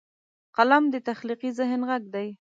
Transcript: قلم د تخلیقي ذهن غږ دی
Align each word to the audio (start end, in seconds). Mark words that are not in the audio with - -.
قلم 0.55 0.83
د 0.93 0.95
تخلیقي 1.09 1.49
ذهن 1.59 1.81
غږ 1.89 2.03
دی 2.13 2.27